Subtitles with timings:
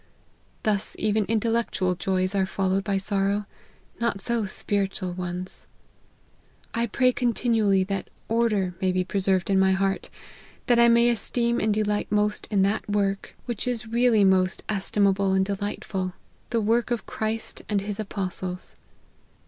[0.63, 3.45] Thus even Intellectual joys are followed by sorrow:
[3.99, 5.67] not so spiritual ones.
[6.73, 10.09] I pray continually that order may be preserved in my heart;
[10.65, 14.71] that I may esteem and delight most in that work, which is really most 120
[14.71, 14.79] LIFE
[15.11, 15.35] OF HENRY MARTYN.
[15.35, 15.45] estimable and
[16.09, 18.73] delightful, the work of Christ and his apostles.